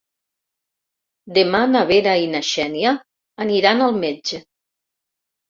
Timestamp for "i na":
2.23-2.41